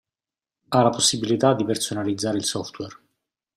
[0.69, 2.95] Ha la possibilità di personalizzare il software.